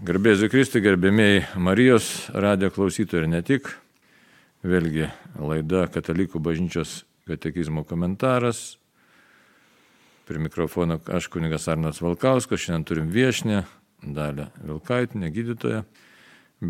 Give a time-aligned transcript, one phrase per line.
[0.00, 3.66] Garbėsiu Kristui, gerbėmiai Marijos radio klausytojai ir ne tik.
[4.64, 8.78] Vėlgi laida Katalikų bažnyčios katekizmo komentaras.
[10.24, 13.58] Prie mikrofono aš kunigas Arnas Valkauskas, šiandien turim viešnę,
[14.00, 15.82] dalę Vilkaitinę, gydytoją,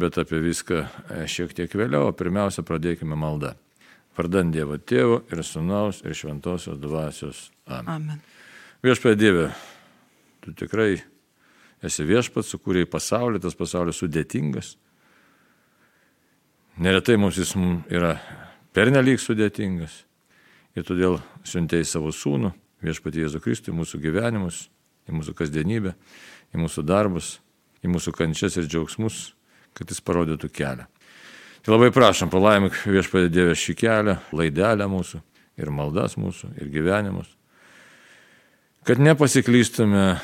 [0.03, 0.83] bet apie viską
[1.31, 3.55] šiek tiek vėliau, o pirmiausia pradėkime maldą.
[4.19, 7.47] Vardant Dievo Tėvo ir Sūnaus ir Šventosios Dvasios.
[7.71, 7.95] Amen.
[7.95, 8.27] Amen.
[8.83, 9.49] Viešpatie Dieve,
[10.43, 10.97] tu tikrai
[11.87, 14.75] esi viešpats, sukūrėjai pasaulį, tas pasaulis sudėtingas.
[16.81, 17.55] Neretai mums jis
[17.91, 18.15] yra
[18.77, 20.05] pernelyg sudėtingas.
[20.79, 22.53] Ir todėl siuntėjai savo sūnų,
[22.85, 24.69] viešpatį Jėzų Kristų, į mūsų gyvenimus,
[25.11, 25.97] į mūsų kasdienybę,
[26.55, 27.35] į mūsų darbus,
[27.83, 29.33] į mūsų kančias ir džiaugsmus,
[29.75, 30.87] kad jis parodytų kelią.
[31.61, 35.21] Tai labai prašom, palaimik viešpatį Dievę šį kelią, laidelę mūsų
[35.61, 37.29] ir maldas mūsų ir gyvenimus,
[38.89, 40.15] kad nepasiklystume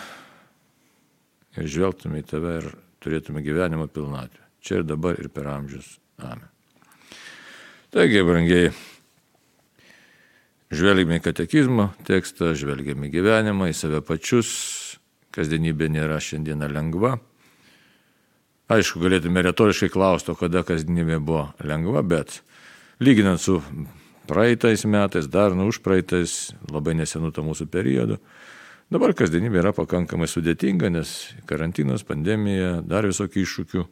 [1.62, 2.68] ir žvelgtume į tave ir
[3.04, 4.42] turėtume gyvenimo pilnatvę.
[4.64, 5.96] Čia ir dabar ir per amžius.
[6.18, 6.48] Amen.
[7.94, 8.72] Taigi, brangiai,
[10.74, 14.50] žvelgime į katekizmo tekstą, žvelgime į gyvenimą, į save pačius.
[15.36, 17.18] Kasdienybė nėra šiandieną lengva.
[18.72, 22.40] Aišku, galėtume retoriškai klausti, kada kasdienybė buvo lengva, bet
[22.98, 23.60] lyginant su
[24.26, 28.18] praeitais metais, dar nu už praeitais, labai nesenų to mūsų periodu,
[28.86, 31.12] Dabar kasdienybė yra pakankamai sudėtinga, nes
[31.50, 33.82] karantinas, pandemija, dar visokių iššūkių.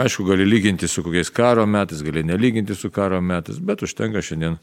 [0.00, 4.58] Aišku, gali lyginti su kokiais karo metais, gali nelyginti su karo metais, bet užtenka šiandien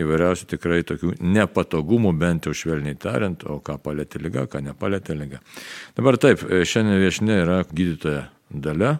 [0.00, 5.44] įvairiausių tikrai tokių nepatogumų, bent jau švelniai tariant, o ką palėtė lyga, ką nepalėtė lyga.
[5.96, 8.96] Dabar taip, šiandien viešinė yra gydytoja dalia.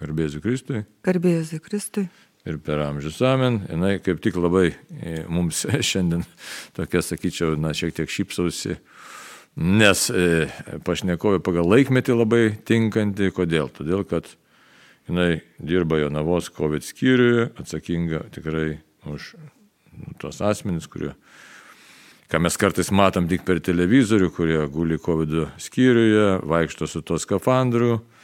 [0.00, 0.84] Garbėsiu Kristui.
[1.04, 2.10] Garbėsiu Kristui
[2.48, 3.60] ir per amžius amen.
[3.68, 6.24] Jis kaip tik labai e, mums šiandien
[6.76, 8.78] tokia, sakyčiau, na, šiek tiek šypsausi,
[9.60, 10.48] nes e,
[10.86, 13.32] pašnekovė pagal laikmetį labai tinkanti.
[13.36, 13.72] Kodėl?
[13.76, 14.30] Todėl, kad
[15.08, 18.80] jinai dirba Jonavos COVID skyriuje, atsakinga tikrai
[19.10, 19.34] už
[20.20, 21.12] tos asmenys, kurie,
[22.30, 27.98] ką mes kartais matom tik per televizorių, kurie guli COVID skyriuje, vaikšto su to skafandru
[27.98, 28.19] E,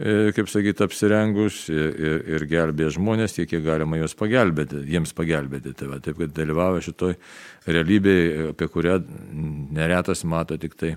[0.00, 5.74] kaip sakyti, apsirengus ir, ir, ir gelbė žmonės, tiek kiek galima juos pagelbėti, jiems pagelbėti.
[5.76, 7.16] Tai va, taip, kad dalyvauja šitoj
[7.68, 8.96] realybėje, apie kurią
[9.76, 10.94] neretas mato tik tai,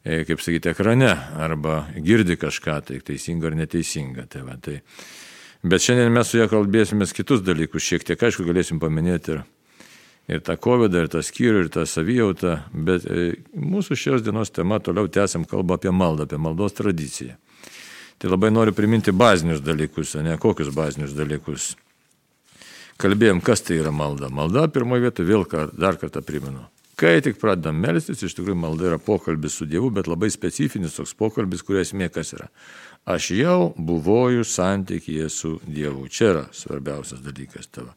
[0.00, 4.26] e, kaip sakyti, ekrane arba girdi kažką, tai teisinga ar neteisinga.
[4.32, 4.78] Tai va, tai.
[5.62, 9.44] Bet šiandien mes su ja kalbėsime kitus dalykus, šiek tiek aišku galėsim paminėti ir,
[10.32, 14.80] ir tą COVID, ir tą skyrių, ir tą savijautą, bet e, mūsų šios dienos tema
[14.80, 17.36] toliau tęsiam kalbą apie maldą, apie maldos tradiciją.
[18.22, 21.72] Tai labai noriu priminti bazinius dalykus, ne kokius bazinius dalykus.
[23.02, 24.28] Kalbėjom, kas tai yra malda.
[24.30, 25.42] Malda pirmoje vietoje vėl
[25.74, 26.62] dar kartą primenu.
[26.94, 31.16] Kai tik pradedam melstis, iš tikrųjų malda yra pokalbis su Dievu, bet labai specifinis toks
[31.18, 32.46] pokalbis, kurio esmė kas yra.
[33.10, 36.06] Aš jau buvoju santykėje su Dievu.
[36.06, 37.90] Čia yra svarbiausias dalykas tavo.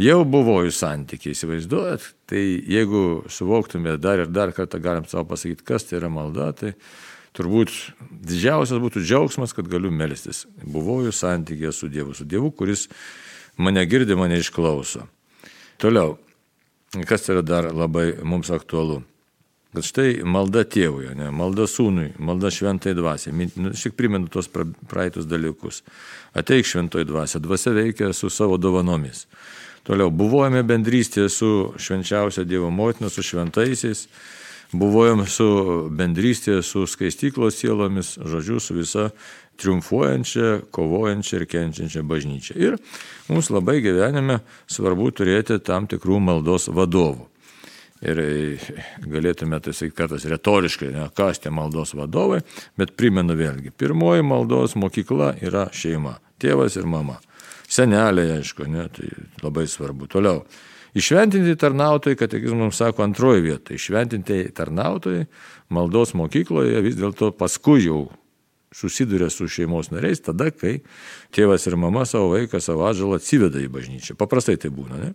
[0.00, 2.40] Jau buvoju santykiai, įsivaizduojat, tai
[2.72, 6.72] jeigu suvoktume dar ir dar kartą galim savo pasakyti, kas tai yra malda, tai
[7.36, 7.72] turbūt
[8.10, 10.44] didžiausias būtų džiaugsmas, kad galiu melstis.
[10.62, 12.88] Buvau santykėje su Dievu, su Dievu, kuris
[13.56, 15.06] mane girdi, mane išklauso.
[15.80, 16.18] Toliau,
[17.08, 19.02] kas yra dar labai mums aktualu.
[19.72, 23.32] Kad štai malda tėvui, ne, malda sūnui, malda šventai dvasiai.
[23.56, 25.80] Nu, šiek primenu tos praeitus dalykus.
[26.36, 29.24] Ateik šventoji dvasia, dvasia veikia su savo dovanomis.
[29.88, 31.50] Toliau, buvojame bendrystėje su
[31.80, 34.04] švenčiausia Dievo motina, su šventaisiais
[34.72, 35.48] buvojom su
[35.92, 39.10] bendrystė, su skaistyklos sielomis, žodžiu, su visa
[39.60, 42.56] triumfuojančia, kovojančia ir kenčiančia bažnyčia.
[42.56, 42.78] Ir
[43.28, 44.40] mums labai gyvenime
[44.70, 47.28] svarbu turėti tam tikrų maldos vadovų.
[48.02, 48.18] Ir
[49.06, 52.40] galėtume tai sakyti kartais retoriškai, ne, kas tie maldos vadovai,
[52.74, 57.20] bet primenu vėlgi, pirmoji maldos mokykla yra šeima, tėvas ir mama.
[57.70, 59.06] Seneliai, aišku, ne, tai
[59.44, 60.10] labai svarbu.
[60.10, 60.42] Toliau
[60.94, 65.24] Išventinti tarnautojai, katekizmas mums sako antroji vieta, išventinti tarnautojai
[65.72, 68.02] maldos mokykloje vis dėlto paskui jau
[68.76, 70.80] susiduria su šeimos nariais tada, kai
[71.32, 74.16] tėvas ir mama savo vaiką, savo atžalą atsiveda į bažnyčią.
[74.20, 75.12] Paprastai tai būna, ne?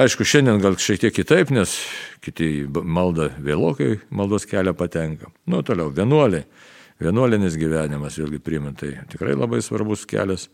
[0.00, 1.74] Aišku, šiandien gal šiek tiek kitaip, nes
[2.24, 5.28] kiti malda vėlokai maldos kelią patenka.
[5.46, 6.46] Nu, toliau, vienuoliai.
[7.02, 10.48] Vienuolinis gyvenimas, vėlgi primint, tai tikrai labai svarbus kelias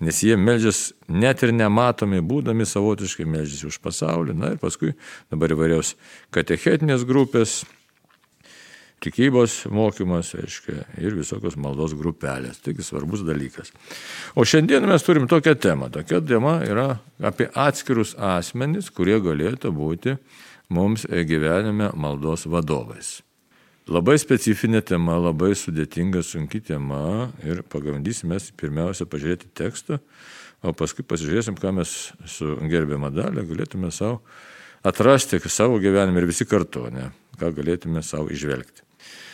[0.00, 4.36] nes jie melžias net ir nematomi, būdami savotiškai melžiasi už pasaulį.
[4.38, 4.94] Na ir paskui
[5.32, 5.94] dabar įvairios
[6.34, 7.60] katechetinės grupės,
[9.02, 12.62] tikybos mokymas, aiškia, ir visokios maldos grupelės.
[12.62, 13.72] Taigi svarbus dalykas.
[14.38, 15.90] O šiandien mes turim tokią temą.
[15.94, 20.18] Tokia tema yra apie atskirus asmenys, kurie galėtų būti
[20.74, 23.18] mums gyvenime maldos vadovais.
[23.88, 29.96] Labai specifinė tema, labai sudėtinga, sunki tema ir pabandysime pirmiausia pažiūrėti tekstą,
[30.60, 31.94] o paskui pasižiūrėsim, ką mes
[32.28, 34.20] su gerbiama dalė galėtume savo
[34.84, 37.08] atrasti savo gyvenime ir visi kartu, ne,
[37.40, 38.84] ką galėtume savo išvelgti.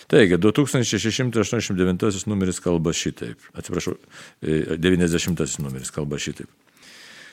[0.06, 3.40] Taigi, 2689 numeris kalba šitaip.
[3.56, 3.96] Atsiprašau,
[4.44, 6.48] 90 e, numeris kalba šitaip.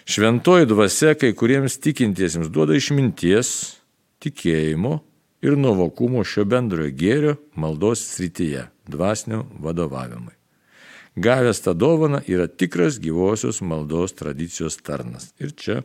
[0.09, 3.75] Šventoji dvasia kai kuriems tikintiesiems duoda išminties,
[4.23, 5.01] tikėjimo
[5.41, 10.35] ir nuovokumo šio bendrojo gėrio maldos srityje, dvasinio vadovavimui.
[11.15, 15.33] Gavęs tą dovaną yra tikras gyvosios maldos tradicijos tarnas.
[15.39, 15.81] Ir čia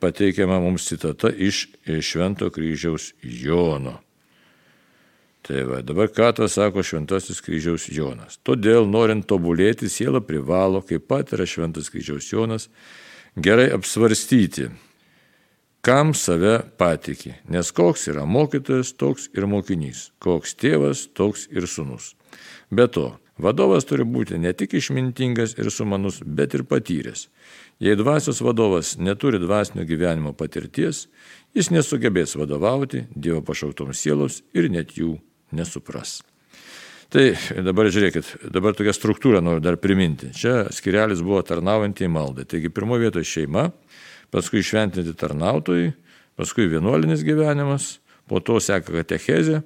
[0.00, 1.68] pateikiama mums citata iš
[2.02, 3.98] Švento kryžiaus Jono.
[5.48, 8.36] Tai va, dabar ką to sako Šventasis kryžiaus Jonas.
[8.44, 12.66] Todėl, norint tobulėti, siela privalo, kaip pat yra Šventas kryžiaus Jonas,
[13.38, 14.68] gerai apsvarstyti,
[15.80, 22.14] kam save patiki, nes koks yra mokytojas, toks ir mokinys, koks tėvas, toks ir sunus.
[22.70, 27.28] Be to, vadovas turi būti ne tik išmintingas ir sumanus, bet ir patyręs.
[27.78, 31.06] Jei dvasios vadovas neturi dvasinio gyvenimo patirties,
[31.54, 35.14] jis nesugebės vadovauti Dievo pašauktoms sielos ir net jų
[35.54, 36.18] nesupras.
[37.08, 37.30] Tai
[37.64, 40.28] dabar žiūrėkit, dabar tokia struktūra noriu dar priminti.
[40.36, 42.44] Čia skirelis buvo tarnaujantį maldą.
[42.44, 43.70] Taigi pirmoje vietoje šeima,
[44.34, 45.92] paskui šventinti tarnautojai,
[46.38, 47.98] paskui vienuolinis gyvenimas,
[48.28, 49.62] po to seka katechezė.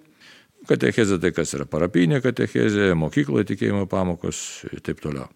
[0.69, 5.27] Katechezė tai kas yra parapinė katechezė, mokykloje tikėjimo pamokos ir taip toliau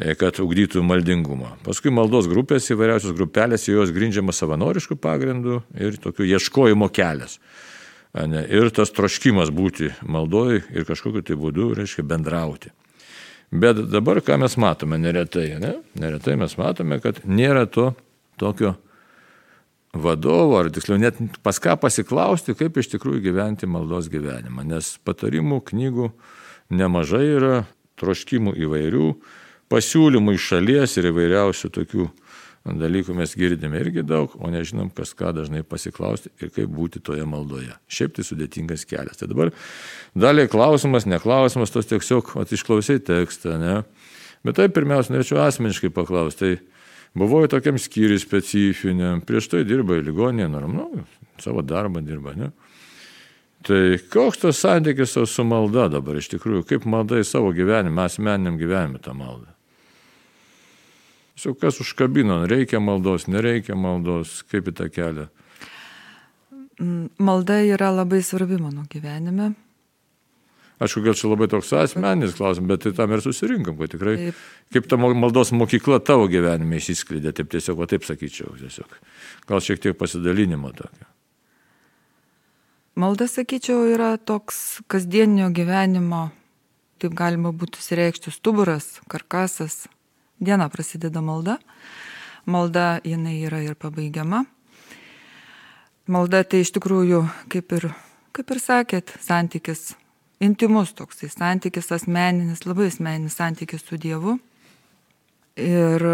[0.00, 1.58] e, kad ugdytų maldingumą.
[1.66, 7.36] Paskui maldos grupės, įvairiausios grupelės, jos grindžiama savanoriškų pagrindų ir tokių ieškojimo kelias.
[8.10, 12.72] Ne, ir tas troškimas būti maldoj ir kažkokiu tai būdu, reiškia, bendrauti.
[13.50, 15.76] Bet dabar ką mes matome neretai, ne?
[15.98, 17.92] Neretai mes matome, kad nėra to
[18.40, 18.74] tokio
[19.92, 24.64] vadovo, ar tiksliau net pas ką pasiklausti, kaip iš tikrųjų gyventi maldos gyvenimą.
[24.68, 26.10] Nes patarimų knygų
[26.70, 27.54] nemažai yra,
[28.00, 29.08] troškimų įvairių,
[29.70, 32.08] pasiūlymų iš šalies ir įvairiausių tokių
[32.60, 37.24] dalykų mes girdime irgi daug, o nežinom, kas ką dažnai pasiklausti ir kaip būti toje
[37.28, 37.72] maldoje.
[37.88, 39.16] Šiaip tai sudėtingas kelias.
[39.20, 39.52] Tai dabar
[40.14, 43.80] daliai klausimas, neklausimas, tos tiesiog atišklausiai tekstą, ne?
[44.44, 46.40] Bet tai pirmiausia, norėčiau asmeniškai paklausti.
[46.60, 46.79] Tai
[47.14, 51.02] Buvau tokiam skyriui specifiniam, prieš tai dirba į ligoninę, normalu,
[51.42, 52.50] savo darbą dirba, ne?
[53.66, 58.56] Tai koks tas santykis su malda dabar iš tikrųjų, kaip malda į savo gyvenimą, asmeniniam
[58.60, 59.50] gyvenimui tą maldą?
[61.36, 65.26] Su kas užkabino, reikia maldos, nereikia maldos, kaip į tą kelią?
[67.20, 69.50] Malda yra labai svarbi mano gyvenime.
[70.80, 74.38] Aišku, gal čia labai toks asmeninis klausimas, bet tai tam ir susirinkom, kad tikrai taip.
[74.72, 78.94] kaip ta maldos mokykla tavo gyvenime išsiskleidė, taip tiesiog, o taip sakyčiau, tiesiog.
[79.50, 81.04] Gal šiek tiek pasidalinimo tokio.
[82.96, 86.30] Malda, sakyčiau, yra toks kasdienio gyvenimo,
[86.96, 89.84] taip galima būtų sireikšti, stuburas, karkasas.
[90.40, 91.60] Diena prasideda malda.
[92.48, 94.46] Malda jinai yra ir pabaigiama.
[96.08, 97.92] Malda tai iš tikrųjų, kaip ir,
[98.32, 99.90] kaip ir sakėt, santykis
[100.40, 104.38] intimus toksai santykis, asmeninis, labai asmeninis santykis su Dievu.
[105.60, 106.04] Ir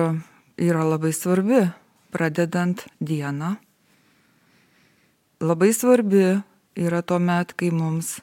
[0.56, 1.62] yra labai svarbi,
[2.10, 3.56] pradedant dieną.
[5.40, 6.24] Labai svarbi
[6.76, 8.16] yra tuo met, kai mums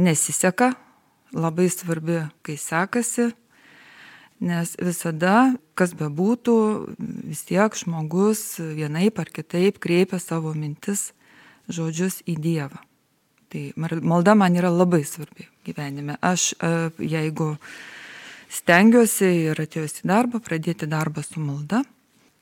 [0.00, 0.72] nesiseka,
[1.36, 3.30] labai svarbi, kai sekasi,
[4.42, 6.56] nes visada, kas bebūtų,
[7.28, 11.12] vis tiek žmogus vienaip ar kitaip kreipia savo mintis,
[11.70, 12.80] žodžius į Dievą.
[13.52, 16.16] Tai malda man yra labai svarbi gyvenime.
[16.24, 16.68] Aš e,
[17.04, 17.50] jeigu
[18.48, 21.82] stengiuosi ir atėjus į darbą, pradėti darbą su malda,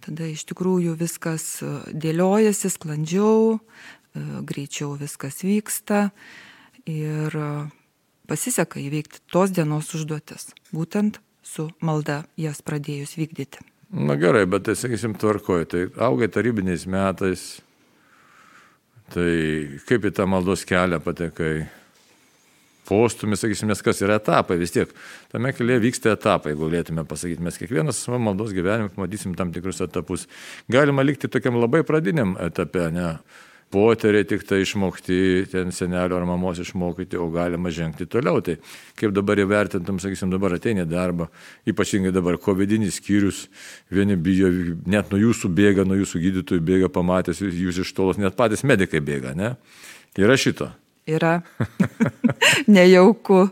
[0.07, 6.13] tada iš tikrųjų viskas e, dėliojasi sklandžiau, e, greičiau viskas vyksta
[6.87, 7.35] ir
[8.31, 13.67] pasiseka įveikti tos dienos užduotis, būtent su malda jas pradėjus vykdyti.
[13.91, 17.49] Na gerai, bet tai sakysim tvarkoju, tai augai tarybiniais metais,
[19.11, 19.31] Tai
[19.89, 21.55] kaip į tą maldos kelią patekai?
[22.91, 24.91] Postumis, sakysim, nes kas yra etapai, vis tiek
[25.31, 29.79] tame kelyje vyksta etapai, jeigu galėtume pasakyti, mes kiekvienas savo maldos gyvenime matysim tam tikrus
[29.85, 30.27] etapus.
[30.71, 33.13] Galima likti tokiam labai pradiniam etape, ne?
[33.71, 38.43] Poteriai tik tai išmokti, ten senelio ar mamos išmokyti, o galima žengti toliau.
[38.45, 38.57] Tai
[38.99, 41.29] kaip dabar įvertintum, sakysim, dabar ateini darbą,
[41.71, 43.45] ypatingai dabar covidinis skyrius,
[43.93, 44.51] vieni bijo,
[44.91, 49.03] net nuo jūsų bėga, nuo jūsų gydytojų bėga, pamatęs jūs iš tolos, net patys medikai
[49.05, 49.55] bėga, ne?
[50.19, 50.73] Yra šito.
[51.11, 51.41] Yra.
[52.75, 53.47] Nejauku.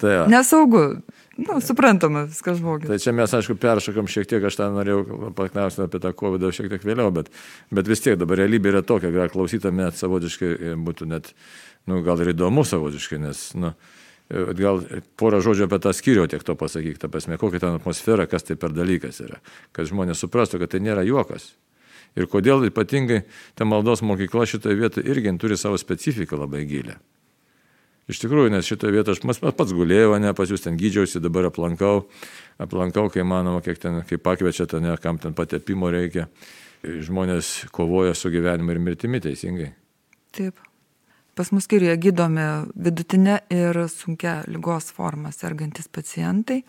[0.00, 0.24] Tai.
[0.32, 0.84] Nesaugu.
[1.36, 2.86] Nu, suprantama, viskas žmogus.
[2.86, 6.68] Tai čia mes, aišku, peršokam šiek tiek, aš tą norėjau paklausti apie tą COVID šiek
[6.70, 7.30] tiek vėliau, bet,
[7.74, 11.32] bet vis tiek dabar realybė yra tokia, gal klausytam net savotiškai e, būtų net,
[11.90, 13.72] nu, gal ir įdomu savotiškai, nes, nu,
[14.30, 14.84] e, gal
[15.18, 18.54] porą žodžių apie tą skyrių tiek to pasakyk, ta prasme, kokia ten atmosfera, kas tai
[18.60, 19.42] per dalykas yra,
[19.74, 21.50] kad žmonės suprastų, kad tai nėra juokas.
[22.14, 23.24] Ir kodėl ypatingai
[23.58, 26.94] ta maldos mokykla šitoje vietoje irgi turi savo specifiką labai gilę.
[28.10, 32.04] Iš tikrųjų, nes šitoje vietoje aš pats gulėjau, ne, pas jūs ten gydžiausi, dabar aplankau,
[32.60, 36.28] aplankau, kai manoma, kiek ten, kai pakviečia, ten, ne, kam ten patepimo reikia.
[36.84, 39.70] Žmonės kovoja su gyvenimu ir mirtimi teisingai.
[40.36, 40.60] Taip.
[41.34, 42.44] Pas mus skyriuje gydomi
[42.76, 46.60] vidutinė ir sunkia lygos forma sergantis pacientai.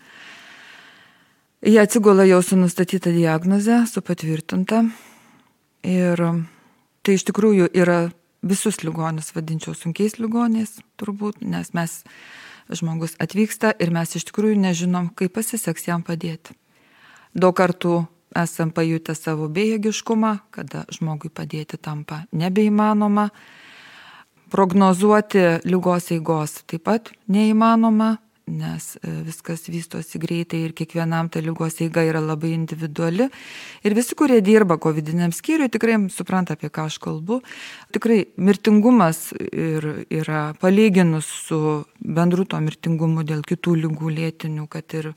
[1.66, 4.86] Jie atsigula jau su nustatyta diagnoze, su patvirtinta.
[5.86, 6.24] Ir
[7.06, 8.08] tai iš tikrųjų yra
[8.46, 11.98] visus ligonius vadinčiau sunkiais ligoniais, turbūt, nes mes
[12.70, 16.56] žmogus atvyksta ir mes iš tikrųjų nežinom, kaip pasiseks jam padėti.
[17.36, 23.30] Daug kartų esam pajutę savo bejėgiškumą, kada žmogui padėti tampa nebeįmanoma.
[24.52, 31.80] Prognozuoti lygos eigos taip pat neįmanoma, nes e, viskas vystosi greitai ir kiekvienam ta lygos
[31.82, 33.28] eiga yra labai individuali.
[33.84, 37.40] Ir visi, kurie dirba COVID-19 skyriui, tikrai supranta, apie ką aš kalbu.
[37.96, 41.60] Tikrai mirtingumas ir, yra palyginus su
[42.00, 45.14] bendru to mirtingumu dėl kitų lygų lėtinių, kad ir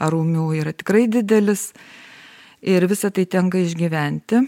[0.00, 1.70] arūmių yra tikrai didelis.
[2.64, 4.44] Ir visą tai tenka išgyventi.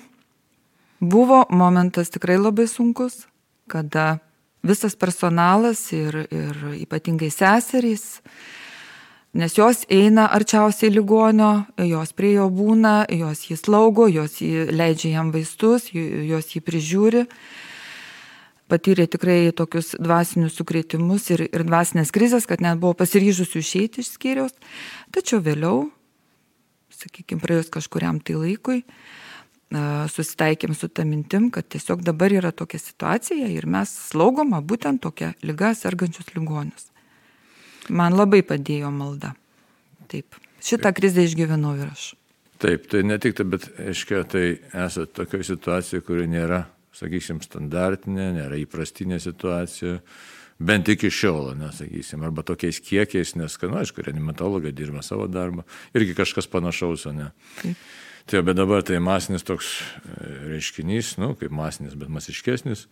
[1.02, 3.26] Buvo momentas tikrai labai sunkus,
[3.68, 4.20] kada
[4.62, 8.22] visas personalas ir, ir ypatingai seserys,
[9.34, 15.16] nes jos eina arčiausiai ligonio, jos prie jo būna, jos jį slaugo, jos jį leidžia
[15.18, 17.26] jam vaistus, jos jį prižiūri.
[18.72, 24.14] Patyrė tikrai tokius dvasinius sukrėtimus ir, ir dvasinės krizės, kad net buvo pasiryžusių išeiti iš
[24.14, 24.54] skyriaus.
[25.12, 25.90] Tačiau vėliau,
[27.02, 28.78] sakykime, praėjus kažkuriam tai laikui,
[30.12, 35.32] susitaikėm su tą mintim, kad tiesiog dabar yra tokia situacija ir mes slaugoma būtent tokia
[35.42, 36.90] lyga sergančius ligonius.
[37.88, 39.32] Man labai padėjo malda.
[40.12, 42.12] Taip, šitą krizę išgyvenau ir aš.
[42.62, 44.44] Taip, tai ne tik tai, bet, aiškiai, tai
[44.84, 46.60] esate tokioje situacijoje, kuri nėra,
[46.94, 49.96] sakysim, standartinė, nėra įprastinė situacija,
[50.62, 55.66] bent iki šiol, nesakysim, arba tokiais kiekiais, nes, na, nu, aišku, reanimatologai dirba savo darbą,
[55.96, 57.32] irgi kažkas panašaus, o ne.
[57.58, 57.82] Taip.
[58.26, 62.86] Tai bet dabar tai masinis toks e, reiškinys, nu, kaip masinis, bet masiškesnis.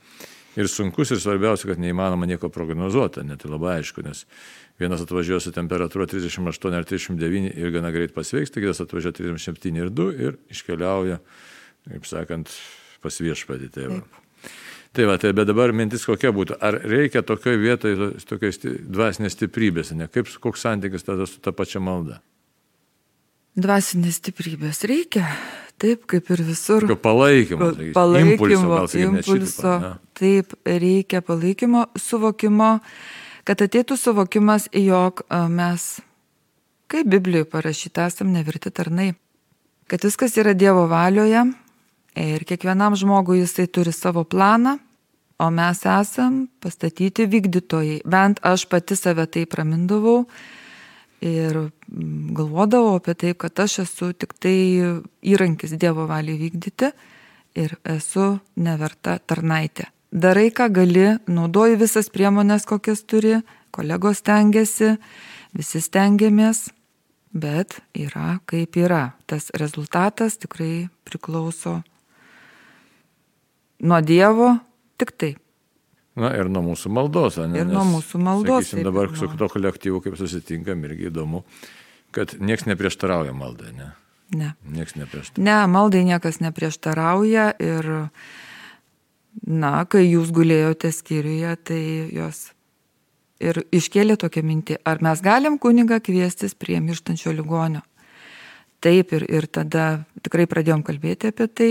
[0.59, 4.25] Ir sunkus ir svarbiausia, kad neįmanoma nieko prognozuoti, net tai labai aišku, nes
[4.83, 9.79] vienas atvažiuoja su temperatūra 38 ar 39 ir gana greit pasveiks, tai kitas atvažiuoja 37
[9.79, 11.21] ir 2 ir iškeliauja,
[11.93, 12.51] kaip sakant,
[13.05, 14.01] pas viešpatį tėvą.
[14.91, 19.95] Tai va, tai bet dabar mintis kokia būtų, ar reikia tokioje vietoje tokios dvasinės stiprybės,
[19.95, 22.19] ne kaip, koks santykis tada su ta pačia malda?
[23.59, 25.25] Dvasinės stiprybės reikia,
[25.81, 26.85] taip kaip ir visur.
[26.87, 29.91] Tokio palaikymo, palaikymo impulso, sakysim, impulso šitipą,
[30.21, 32.69] taip reikia palaikymo, suvokimo,
[33.49, 35.89] kad ateitų suvokimas, jog mes,
[36.93, 39.09] kaip Biblijoje parašyta, esam nevirti tarnai,
[39.91, 41.43] kad viskas yra Dievo valioje
[42.23, 44.79] ir kiekvienam žmogui jisai turi savo planą,
[45.41, 48.03] o mes esam pastatyti vykdytojai.
[48.05, 50.27] Bent aš pati save taip ramindavau
[51.21, 54.57] ir mm, galvodavau apie tai, kad aš esu tik tai
[55.23, 56.91] įrankis Dievo valiai vykdyti
[57.61, 59.91] ir esu neverta tarnaitė.
[60.11, 63.37] Darai, ką gali, naudoji visas priemonės, kokias turi,
[63.71, 64.97] kolegos tengiasi,
[65.55, 66.71] visi stengiamės,
[67.31, 69.13] bet yra kaip yra.
[69.31, 71.79] Tas rezultatas tikrai priklauso
[73.81, 74.57] nuo Dievo,
[74.99, 75.40] tik taip.
[76.21, 77.63] Na ir nuo mūsų maldos, ne?
[77.63, 78.69] Ir nuo mūsų maldos.
[78.69, 81.43] Sakysim, dabar su to kolektyvu, kaip susitinkam, irgi įdomu,
[82.17, 83.91] kad niekas neprieštarauja maldai, ne?
[84.37, 84.53] Ne.
[84.69, 85.47] Niekas neprieštarauja.
[85.47, 87.91] Ne, maldai niekas neprieštarauja ir,
[89.47, 91.83] na, kai jūs gulėjote skyriuje, tai
[92.15, 92.51] jos
[93.41, 97.83] ir iškėlė tokią mintį, ar mes galim kunigą kviestis prie mirštančio ligonio.
[98.81, 101.71] Taip ir, ir tada tikrai pradėjom kalbėti apie tai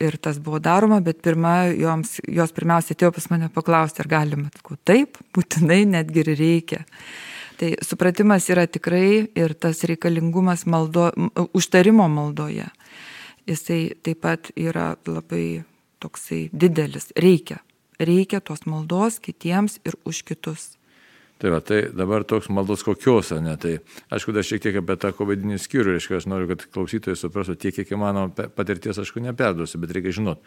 [0.00, 4.50] ir tas buvo daroma, bet pirma, joms, jos pirmiausia atėjo pas mane paklausti, ar galima.
[4.56, 6.80] Sakau, taip, būtinai netgi ir reikia.
[7.60, 11.10] Tai supratimas yra tikrai ir tas reikalingumas maldo,
[11.52, 12.70] užtarimo maldoje.
[13.48, 15.62] Jisai taip pat yra labai
[16.00, 17.10] toksai didelis.
[17.16, 17.60] Reikia.
[18.00, 20.79] Reikia tos maldos kitiems ir už kitus.
[21.40, 23.54] Tai, va, tai dabar toks maldos kokios, ne?
[23.60, 23.78] Tai
[24.12, 27.78] aišku, dar šiek tiek apie tą kovidinį skyrių, reiškia, aš noriu, kad klausytojai suprastų tiek,
[27.78, 30.44] kiek įmanoma patirties, aišku, neperduosiu, bet reikia žinot.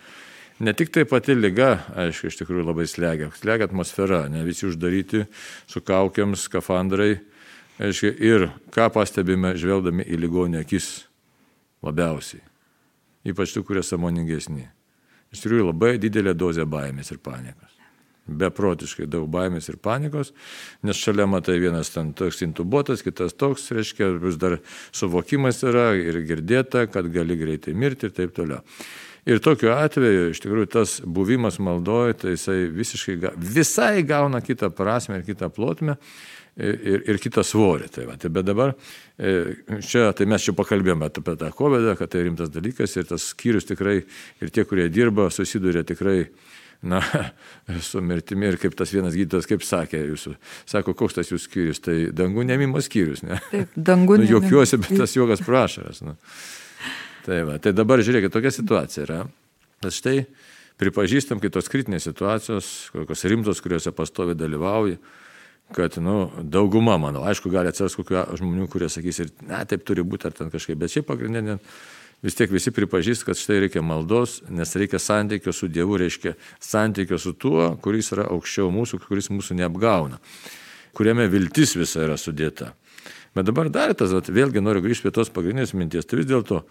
[0.61, 3.31] Ne tik tai pati lyga, aišku, iš tikrųjų labai slegia.
[3.39, 5.25] Slegia atmosfera, ne visi uždaryti
[5.65, 7.15] su kaukiams, skafandrai,
[7.81, 11.07] Aiškiai, ir ką pastebime žvelgdami į ligonį akis
[11.81, 12.43] labiausiai.
[13.25, 14.67] Ypač tų, kurie samoningesni.
[15.33, 17.72] Iš tikrųjų labai didelė dozė baimės ir panikos.
[18.23, 20.31] Beprotiškai daug baimės ir panikos,
[20.87, 24.61] nes šalia matai vienas ten toks intubuotas, kitas toks, reiškia, vis dar
[24.95, 28.63] suvokimas yra ir girdėta, kad gali greitai mirti ir taip toliau.
[29.27, 35.19] Ir tokiu atveju, iš tikrųjų, tas buvimas maldoje, tai jisai visiškai, visai gauna kitą prasme
[35.19, 35.95] ir kitą plotmę
[36.59, 37.87] ir, ir kitą svorį.
[37.93, 38.73] Tai va, tai bet dabar
[39.15, 43.29] e, čia, tai mes čia pakalbėjome apie tą COVID, kad tai rimtas dalykas ir tas
[43.31, 44.01] skyrius tikrai,
[44.43, 46.25] ir tie, kurie dirba, susiduria tikrai
[46.83, 47.01] na,
[47.89, 50.35] su mirtimi ir kaip tas vienas gydytojas, kaip sakė jūsų,
[50.69, 53.39] sako, koks tas jūsų skyrius, tai dangų nemimo skyrius, ne?
[53.51, 54.27] Taip, dangų nemimo.
[54.27, 56.03] Nu, jokiuosi, bet tas juokas prašaras.
[56.05, 56.17] Nu.
[57.23, 59.19] Tai, va, tai dabar žiūrėkit, tokia situacija yra.
[59.83, 60.17] Bet štai
[60.81, 64.97] pripažįstam, kai tos kritinės situacijos, kokios rimtos, kuriuose pastovi dalyvauji,
[65.73, 70.03] kad, nu, dauguma, manau, aišku, gali atsiras kokių žmonių, kurie sakys ir, ne, taip turi
[70.05, 71.57] būti ar ten kažkaip, bet šiaip pagrindinė
[72.23, 77.19] vis tiek visi pripažįst, kad štai reikia maldos, nes reikia santykio su Dievu, reiškia santykio
[77.19, 80.21] su tuo, kuris yra aukščiau mūsų, kuris mūsų neapgauna,
[80.95, 82.71] kuriame viltis visa yra sudėta.
[83.35, 86.63] Bet dabar dar tas, vėlgi noriu grįžti prie tos pagrindinės minties, tai vis dėlto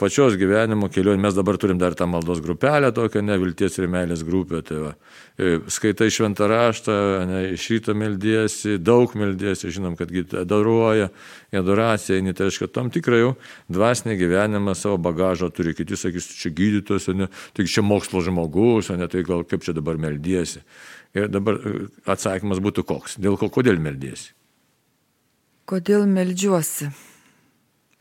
[0.00, 1.22] pačios gyvenimo kelionė.
[1.22, 4.62] Mes dabar turim dar tą maldos grupelę, tokią nevilties ir meilės grupę.
[4.66, 4.90] Tai va,
[5.38, 6.96] e, skaitai šventą raštą,
[7.30, 10.10] ne, iš ryto meldiesi, daug meldiesi, žinom, kad
[10.50, 11.10] daruoja,
[11.54, 13.32] adoracija, eini, tai reiškia, tam tikrai jau
[13.72, 15.76] dvasinį gyvenimą savo bagažą turi.
[15.78, 20.00] Kiti sakys, čia gydytojas, ne, tai čia mokslo žmogus, ne, tai gal kaip čia dabar
[20.00, 20.64] meldiesi.
[21.14, 23.18] Ir dabar e, atsakymas būtų koks.
[23.22, 24.34] Dėl ko, kodėl meldiesi?
[25.64, 26.90] Kodėl meldžiuosi?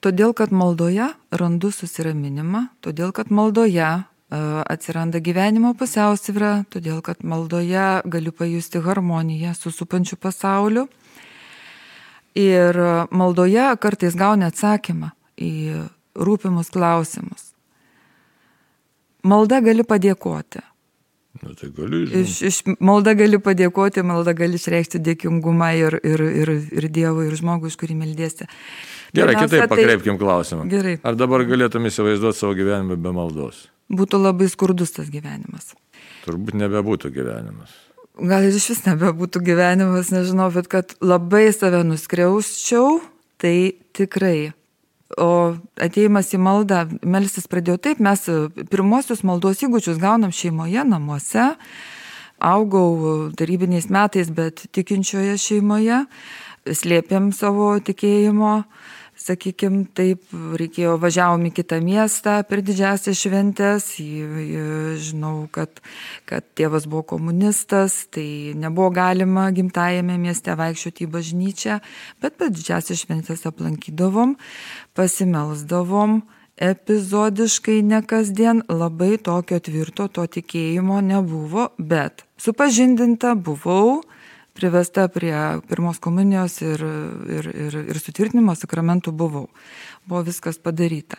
[0.03, 4.03] Todėl, kad maldoje randu susiraminimą, todėl, kad maldoje e,
[4.75, 10.89] atsiranda gyvenimo pusiausvyrą, todėl, kad maldoje galiu pajusti harmoniją su supančiu pasauliu.
[12.35, 12.75] Ir
[13.13, 15.53] maldoje kartais gauni atsakymą į
[16.17, 17.51] rūpimus klausimus.
[19.23, 20.63] Malda gali padėkoti.
[21.41, 26.51] Na, tai gali, iš, iš malda gali padėkoti, malda gali išreikšti dėkingumą ir, ir, ir,
[26.75, 28.45] ir Dievui, ir žmogui, iš kurį meldėsi.
[29.13, 30.65] Gerai, kitaip pakreipkim klausimą.
[30.71, 30.97] Gerai.
[31.05, 33.67] Ar dabar galėtum įsivaizduoti savo gyvenimą be maldos?
[33.93, 35.75] Būtų labai skurdus tas gyvenimas.
[36.25, 37.73] Turbūt nebebūtų gyvenimas.
[38.13, 43.01] Gal ir iš vis nebebūtų gyvenimas, nežinau, bet kad labai save nuskriausčiau,
[43.41, 44.53] tai tikrai.
[45.21, 48.23] O ateimas į maldą, melstis pradėjau taip, mes
[48.71, 51.51] pirmosius maldos įgūdžius gaunam šeimoje, namuose.
[52.43, 56.01] Augau tarybiniais metais, bet tikinčioje šeimoje,
[56.65, 58.55] slėpėm savo tikėjimo
[59.23, 60.25] sakykim taip,
[60.59, 63.87] reikėjo, važiavom į kitą miestą per didžiasias šventės,
[65.03, 65.79] žinau, kad,
[66.29, 71.79] kad tėvas buvo komunistas, tai nebuvo galima gimtajame mieste vaikščioti į bažnyčią,
[72.23, 74.35] bet per didžiasias šventės aplankydavom,
[74.97, 76.21] pasimelsdavom,
[76.63, 84.01] epizodiškai ne kasdien labai tokio tvirto to tikėjimo nebuvo, bet supažindinta buvau,
[84.53, 85.33] privesta prie
[85.67, 86.83] pirmos komunijos ir,
[87.29, 89.47] ir, ir, ir sutvirtinimo sakramentų buvau.
[90.05, 91.17] Buvo viskas padaryta.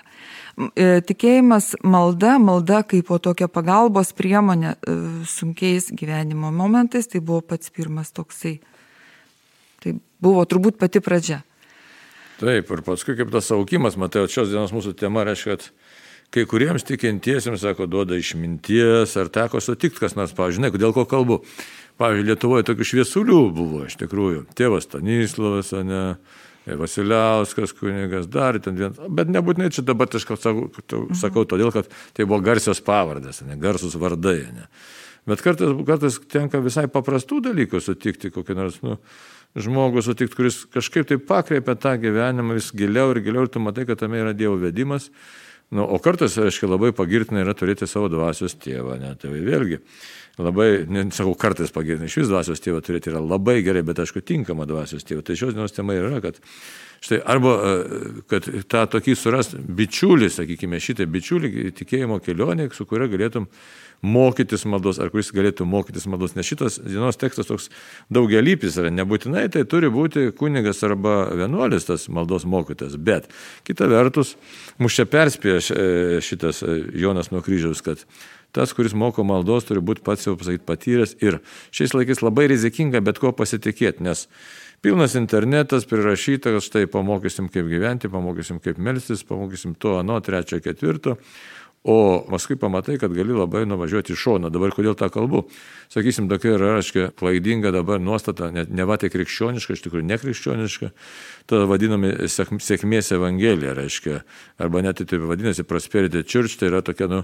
[0.77, 7.41] E, tikėjimas malda, malda kaip po tokia pagalbos priemonė e, sunkiais gyvenimo momentais, tai buvo
[7.43, 8.59] pats pirmas toksai.
[9.83, 11.43] Tai buvo turbūt pati pradžia.
[12.39, 15.71] Taip, ir paskui kaip tas aukimas, matai, šios dienos mūsų tema reiškia, kad
[16.35, 21.41] kai kuriems tikintiesiems, sako, duoda išminties, ar teko sutikti kas nors, pavyzdžiui, dėl ko kalbu.
[22.01, 24.47] Pavyzdžiui, Lietuvoje tokių šviesulių buvo iš tikrųjų.
[24.59, 26.03] Tėvas Stanislavas, ne,
[26.65, 28.99] Vasiliauskas kunigas, dar ten vienas.
[29.13, 31.15] Bet nebūtinai čia dabar aš sakau, mhm.
[31.21, 34.41] sakau todėl, kad tai buvo garsios pavardės, ne, garsus vardai.
[34.57, 34.67] Ne.
[35.29, 38.99] Bet kartais, kartais tenka visai paprastų dalykų sutikti, kokį nors nu,
[39.57, 43.87] žmogų sutikti, kuris kažkaip tai pakreipia tą gyvenimą vis giliau ir giliau ir tu matai,
[43.89, 45.11] kad tame yra Dievo vedimas.
[45.73, 48.99] Nu, o kartais, aiškiai, labai pagirtina yra turėti savo dvasios tėvą.
[49.01, 49.15] Ne?
[49.21, 49.81] Tai vėlgi,
[50.39, 54.69] labai, nesakau, kartais pagirtina, iš vis dvasios tėvą turėti yra labai gerai, bet aišku, tinkama
[54.71, 55.25] dvasios tėvą.
[55.25, 56.39] Tai šios dienos tema yra, kad
[57.01, 63.09] štai arba, e, kad tą tokį suras bičiulį, sakykime, šitą bičiulį tikėjimo kelionį, su kuria
[63.11, 63.49] galėtum
[64.05, 67.71] mokytis maldos, ar kuris galėtų mokytis maldos, nes šitas dienos tekstas toks
[68.13, 73.31] daugialypis yra, nebūtinai tai turi būti kunigas arba vienuolis tas maldos mokytas, bet
[73.65, 74.35] kita vertus,
[74.79, 75.87] mus čia perspėja e,
[76.25, 78.05] šitas e, Jonas nuo kryžiaus, kad
[78.55, 81.41] tas, kuris moko maldos, turi būti pats jau pasakyti patyręs ir
[81.75, 84.29] šiais laikais labai rizikinga bet ko pasitikėti, nes
[84.85, 90.59] pilnas internetas prirašyta, kad štai pamokysim kaip gyventi, pamokysim kaip melstis, pamokysim to, ano, trečio,
[90.61, 91.17] ketvirto.
[91.85, 94.49] O paskui pamatai, kad gali labai nuvažiuoti į šoną.
[94.49, 95.43] Dabar kodėl tą kalbu?
[95.93, 100.89] Sakysim, tokia yra, aiškiai, klaidinga dabar nuostata, ne, ne va tai krikščioniška, iš tikrųjų nekrikščioniška,
[101.53, 104.23] ta vadinami sėkmės evangelija, reiškia,
[104.65, 107.23] arba net tai vadinasi Prosperity Church, tai yra tokia, nu,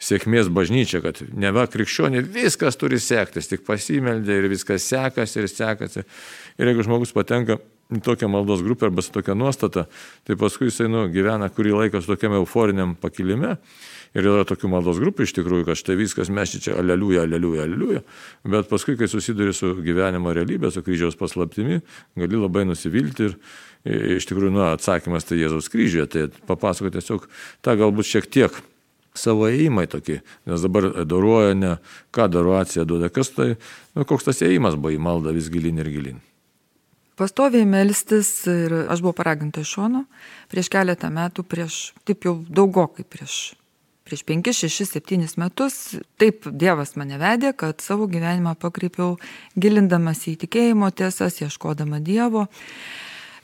[0.00, 5.52] sėkmės bažnyčia, kad ne va krikščionė viskas turi sektis, tik pasimeldė ir viskas sekasi ir
[5.52, 6.08] sekasi.
[6.56, 7.60] Ir jeigu žmogus patenka
[8.04, 9.86] tokią maldos grupę arba su tokia nuostata,
[10.28, 13.56] tai paskui jisai nu, gyvena kurį laiką su tokiam euforiniam pakilime
[14.16, 18.02] Ir yra tokių maldos grupių iš tikrųjų, kad štai viskas mes čia aleliuja, aleliuja, aleliuja.
[18.48, 21.82] Bet paskui, kai susiduri su gyvenimo realybė, su kryžiaus paslaptimi,
[22.18, 23.36] gali labai nusivilti ir
[24.18, 26.08] iš tikrųjų, nu, atsakymas tai Jėzaus kryžiuje.
[26.14, 27.28] Tai papasako tiesiog
[27.64, 28.62] tą galbūt šiek tiek
[29.18, 31.76] savo įėjimai tokį, nes dabar daruoja ne,
[32.14, 33.52] ką daruacija duoda, kas tai,
[33.98, 36.27] nu, koks tas įėjimas buvo į maldą vis gilin ir gilin.
[37.18, 40.04] Pastoviai melstis ir aš buvau paraginta iš šono
[40.52, 43.40] prieš keletą metų, prieš, taip jau daugokai prieš
[44.08, 45.74] prieš 5, 6, 7 metus
[46.16, 49.18] taip Dievas mane vedė, kad savo gyvenimą pakreipiau
[49.52, 52.46] gilindamas į tikėjimo tiesas, ieškodama Dievo.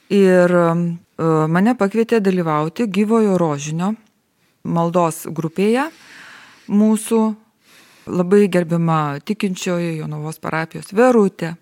[0.08, 0.64] Ir e,
[1.52, 3.92] mane pakvietė dalyvauti gyvojo rožinio
[4.64, 5.90] maldos grupėje
[6.72, 7.20] mūsų
[8.08, 11.54] labai gerbima tikinčioji Jonavos parapijos Verutė.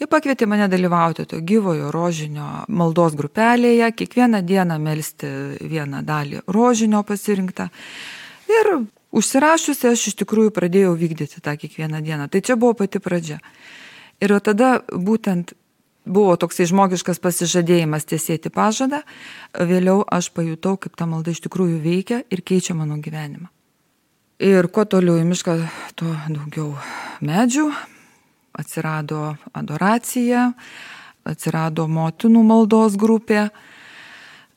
[0.00, 5.32] Jie pakvietė mane dalyvauti to gyvojo rožinio maldos grupelėje, kiekvieną dieną melstį
[5.70, 7.68] vieną dalį rožinio pasirinktą.
[8.50, 8.72] Ir
[9.12, 12.28] užsirašiusi aš iš tikrųjų pradėjau vykdyti tą kiekvieną dieną.
[12.32, 13.38] Tai čia buvo pati pradžia.
[14.22, 15.54] Ir tada būtent
[16.04, 19.02] buvo toksai žmogiškas pasižadėjimas tiesėti pažadą,
[19.54, 23.50] vėliau aš pajutau, kaip ta malda iš tikrųjų veikia ir keičia mano gyvenimą.
[24.42, 25.54] Ir kuo toliau į mišką,
[25.94, 26.72] tuo daugiau
[27.22, 27.68] medžių,
[28.58, 30.52] atsirado adoracija,
[31.28, 33.46] atsirado motinų maldos grupė,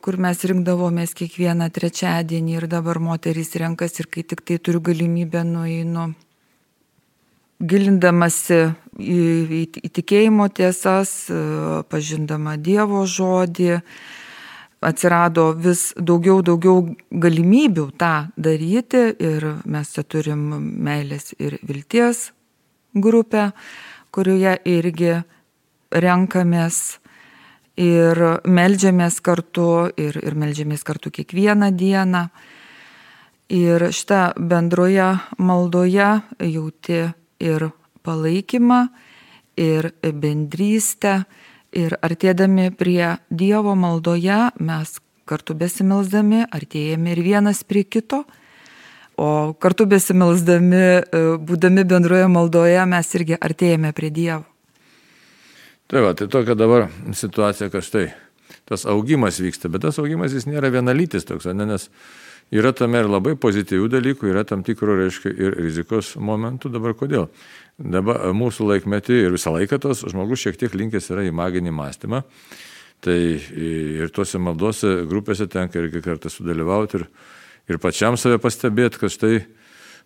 [0.05, 5.41] kur mes rinkdavomės kiekvieną trečiadienį ir dabar moterys renkas ir kai tik tai turiu galimybę
[5.47, 6.12] nueinu.
[7.55, 8.60] Gilindamasi
[8.99, 9.21] į,
[9.62, 11.31] į, į tikėjimo tiesas,
[11.89, 13.79] pažindama Dievo žodį,
[14.86, 20.43] atsirado vis daugiau, daugiau galimybių tą daryti ir mes čia turim
[20.86, 22.27] meilės ir vilties
[22.95, 23.51] grupę,
[24.15, 25.13] kurioje irgi
[25.91, 26.99] renkamės
[27.77, 32.27] ir melžiamės kartu, ir, ir melžiamės kartu kiekvieną dieną.
[33.51, 36.08] Ir šitą bendroje maldoje
[36.41, 37.01] jauti
[37.39, 37.67] ir
[38.01, 38.88] palaikymą,
[39.60, 41.25] ir bendrystę,
[41.75, 48.23] ir artėdami prie Dievo maldoje mes kartu besimilsdami artėjame ir vienas prie kito,
[49.17, 50.84] o kartu besimilsdami,
[51.47, 54.43] būdami bendroje maldoje mes irgi artėjame prie Dievo.
[55.86, 58.08] Tai va, tai tokia dabar situacija, kad štai
[58.65, 61.86] tas augimas vyksta, bet tas augimas jis nėra vienalytis toks, ne, nes
[62.54, 66.71] yra tame ir labai pozityvių dalykų, yra tam tikro, reiškia, ir rizikos momentų.
[66.73, 67.30] Dabar kodėl?
[67.78, 72.23] Dabar mūsų laikmetį ir visą laiką tos žmogus šiek tiek linkęs yra į maginį mąstymą.
[73.06, 77.10] Tai ir tuose maldose grupėse tenka irgi kartą sudalyvauti ir,
[77.69, 79.39] ir pačiam save pastebėti, kad štai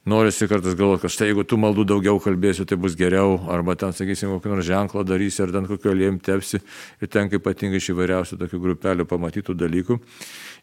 [0.10, 3.94] norisi kartais galvoti, kad štai jeigu tu maldų daugiau kalbėsiu, tai bus geriau, arba ten,
[3.96, 6.62] sakysim, kokį nors ženklą darysi, ar ten kokio lėm tepsi,
[7.02, 10.00] ir ten ypatingai iš įvairiausių tokių grupelių pamatytų dalykų.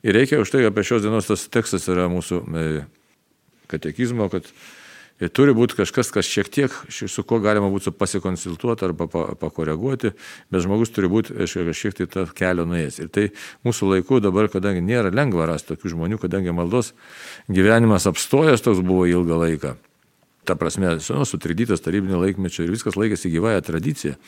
[0.07, 2.67] Ir reikia už tai, apie šios dienos tas tekstas yra mūsų e,
[3.71, 4.49] katekizmo, kad
[5.17, 9.07] Ir turi būti kažkas, kas šiek tiek, su kuo galima būtų pasikonsultuoti arba
[9.41, 10.11] pakoreguoti,
[10.53, 12.99] bet žmogus turi būti šiek tiek tą kelią nuėjęs.
[13.01, 13.25] Ir tai
[13.65, 16.93] mūsų laiku dabar, kadangi nėra lengva rasti tokių žmonių, kadangi maldos
[17.49, 19.73] gyvenimas apstojęs toks buvo ilgą laiką.
[20.47, 24.21] Ta prasme, nu, sutrikdytas tarybinio laikmečio ir viskas laikėsi gyvąją tradiciją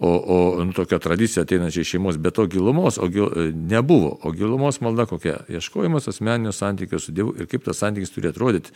[0.00, 0.10] o,
[0.58, 4.14] o nu, tokia tradicija ateinančia iš šeimos, bet to gilumos o gil, e, nebuvo.
[4.24, 5.42] O gilumos malda kokia?
[5.48, 8.72] Ieškojimas asmeninio santykio su Dievu ir kaip tas santykis turi atrodyti.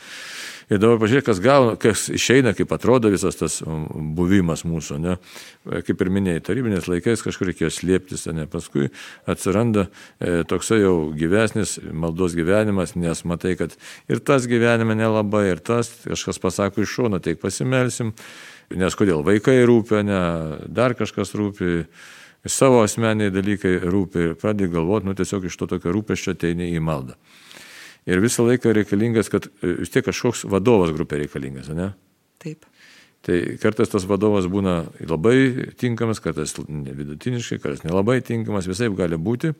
[0.68, 5.00] Ir dabar pažiūrėk, kas, gauna, kas išeina, kaip atrodo visas tas buvimas mūsų.
[5.00, 5.16] Ne?
[5.64, 8.44] E, kaip ir minėjai, tarybinės laikais kažkur reikėjo slėptis, ne?
[8.50, 8.90] paskui
[9.24, 9.88] atsiranda
[10.20, 13.72] e, toksai jau gyvesnis maldos gyvenimas, nes matai, kad
[14.12, 18.12] ir tas gyvenime nelabai, ir tas kažkas pasako iš šono, teik pasimelsim.
[18.72, 20.20] Nes kodėl vaikai rūpia, ne,
[20.72, 21.84] dar kažkas rūpi,
[22.48, 26.82] savo asmeniai dalykai rūpi ir pradedi galvoti, nu tiesiog iš to tokio rūpeščio ateini į
[26.84, 27.18] maldą.
[28.08, 31.92] Ir visą laiką reikalingas, kad e, vis tiek kažkoks vadovas grupė reikalingas, ne?
[32.42, 32.66] Taip.
[33.24, 39.54] Tai kartais tas vadovas būna labai tinkamas, kartais vidutiniškai, kartais nelabai tinkamas, visai gali būti.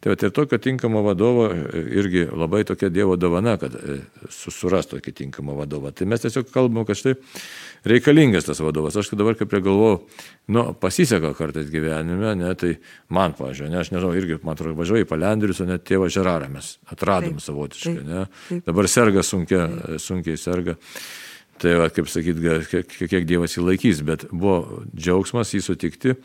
[0.00, 3.98] Tai vat, ir tokio tinkamo vadovo e, irgi labai tokia Dievo dovana, kad e,
[4.32, 5.92] susiras tokį tinkamą vadovą.
[5.92, 7.12] Tai mes tiesiog kalbam, kad štai
[7.90, 8.96] reikalingas tas vadovas.
[8.96, 9.98] Aš dabar kaip ir galvoju,
[10.56, 12.78] nu, pasiseka kartais gyvenime, ne, tai
[13.12, 16.48] man, pažiūrėjau, ne, aš nežinau, irgi, man atrodo, važiuoju į Palendrius, o net tėvą Žerarą
[16.56, 18.26] mes atradom taip, savotiškai, taip, ne.
[18.48, 18.64] Taip.
[18.72, 19.68] Dabar serga sunkia,
[20.00, 20.80] sunkiai serga.
[21.60, 22.40] Tai va, kaip sakyt,
[22.72, 26.16] kiek, kiek Dievas jį laikys, bet buvo džiaugsmas jį sutikti.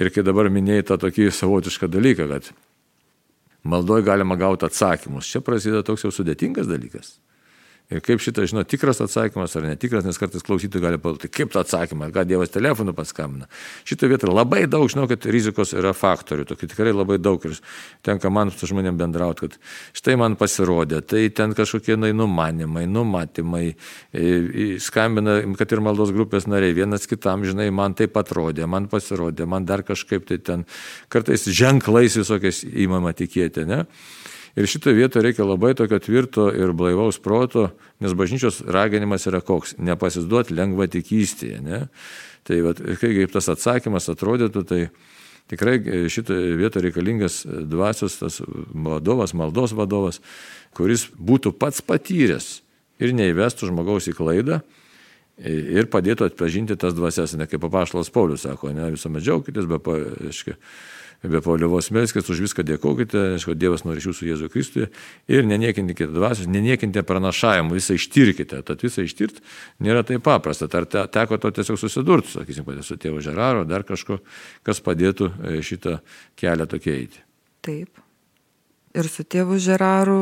[0.00, 2.48] Ir kai dabar minėjai tą tokį savotišką dalyką, kad
[3.64, 7.16] maldoj galima gauti atsakymus, čia prasideda toks jau sudėtingas dalykas.
[7.92, 11.60] Ir kaip šitą žino, tikras atsakymas ar netikras, nes kartais klausytojai gali palūkti, kaip tą
[11.60, 13.44] atsakymą, ką Dievas telefonu paskambina.
[13.84, 17.58] Šitą vietą labai daug, žinau, kad rizikos yra faktorių, tokių tikrai labai daug ir
[18.06, 19.58] tenka man su žmonėm bendrauti, kad
[20.00, 23.64] štai man pasirodė, tai ten kažkokie na, numanimai, numatymai,
[24.80, 29.68] skambina, kad ir maldos grupės nariai, vienas kitam, žinai, man taip atrodė, man pasirodė, man
[29.68, 30.64] dar kažkaip tai ten,
[31.12, 33.84] kartais ženklais visokiais įmama tikėti, ne?
[34.54, 39.74] Ir šitoje vietoje reikia labai tokio tvirto ir blaivaus proto, nes bažnyčios raginimas yra koks-
[39.90, 41.60] nepasiduoti lengva tikystėje.
[41.62, 41.88] Ne?
[42.44, 44.90] Tai vat, kaip tas atsakymas atrodytų, tai
[45.50, 48.40] tikrai šitoje vietoje reikalingas dvasios tas
[48.72, 50.20] vadovas, maldos vadovas,
[50.74, 52.60] kuris būtų pats patyręs
[53.00, 54.62] ir neįvestų žmogaus į klaidą
[55.38, 59.88] ir padėtų atpažinti tas dvasias, ne kaip papaštalas Paulius sako, ne visuomet džiaugitės, bet,
[60.28, 60.54] aiškiai,
[61.30, 64.88] be paliovos melskis, už viską dėkokite, aišku, Dievas nori iš jūsų Jėzų Kristuje
[65.30, 69.44] ir neniekinkite dvasios, neniekinkite pranašavimų, visą ištirkite, tad visą ištirti
[69.84, 70.68] nėra taip paprasta.
[70.74, 74.20] Ar te, teko to tiesiog susidurti, sakysim, su tėvu Žeraro, dar kažko,
[74.66, 76.00] kas padėtų e, šitą
[76.40, 77.22] kelią tokia eiti.
[77.64, 78.02] Taip.
[78.94, 80.18] Ir su tėvu Žeraru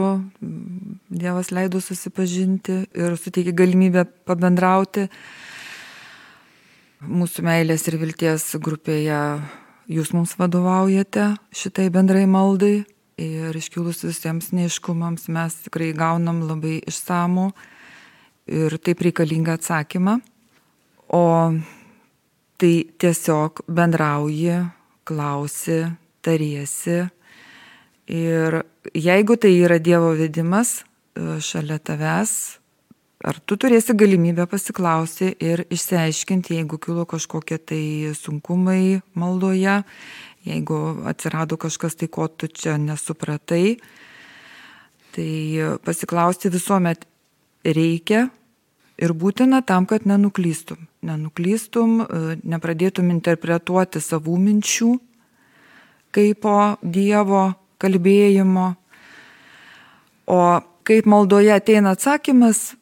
[1.13, 5.09] Dievas leido susipažinti ir suteikė galimybę pabendrauti.
[7.03, 9.19] Mūsų meilės ir vilties grupėje
[9.91, 12.85] jūs mums vadovaujate šitai bendrai maldai
[13.21, 17.51] ir iškilus visiems neiškumams mes tikrai gaunam labai išsamų
[18.53, 20.19] ir taip reikalingą atsakymą.
[21.13, 21.25] O
[22.59, 24.63] tai tiesiog bendrauji,
[25.05, 25.83] klausi,
[26.23, 27.03] tariesi
[28.07, 28.63] ir
[28.95, 32.62] jeigu tai yra Dievo vedimas e, šalia tavęs,
[33.25, 37.85] ar tu turėsi galimybę pasiklausti ir išsiaiškinti, jeigu kilo kažkokie tai
[38.19, 39.83] sunkumai maldoje,
[40.49, 40.79] jeigu
[41.11, 43.79] atsirado kažkas tai, ko tu čia nesupratai,
[45.15, 45.31] tai
[45.85, 47.07] pasiklausti visuomet
[47.65, 48.27] reikia
[48.99, 50.89] ir būtina tam, kad nenuklystum.
[51.07, 52.03] Nenuklystum,
[52.43, 54.93] nepradėtum interpretuoti savų minčių
[56.13, 56.47] kaip
[56.83, 57.47] Dievo
[57.83, 58.69] kalbėjimo.
[60.31, 60.39] O
[60.87, 62.75] kaip maldoje ateina atsakymas,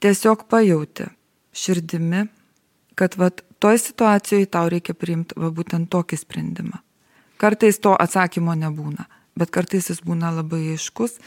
[0.00, 1.08] tiesiog pajauti
[1.52, 2.26] širdimi,
[2.98, 6.82] kad vat, toj situacijoje tau reikia priimti va, būtent tokį sprendimą.
[7.38, 9.06] Kartais to atsakymo nebūna,
[9.38, 11.18] bet kartais jis būna labai aiškus.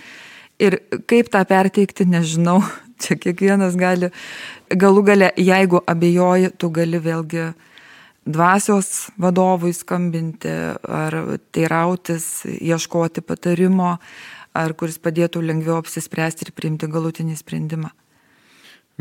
[0.62, 0.78] Ir
[1.10, 2.60] kaip tą perteikti, nežinau,
[3.02, 4.12] čia kiekvienas gali,
[4.70, 7.52] galų gale, jeigu abejoji, tu gali vėlgi
[8.28, 10.52] dvasios vadovui skambinti
[10.86, 11.18] ar
[11.56, 13.96] teirautis, ieškoti patarimo,
[14.54, 17.90] ar kuris padėtų lengviau apsispręsti ir priimti galutinį sprendimą.